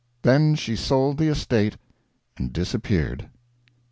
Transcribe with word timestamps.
Then 0.23 0.55
she 0.55 0.75
sold 0.75 1.19
the 1.19 1.27
estate 1.27 1.77
and 2.35 2.51
disappeared. 2.51 3.29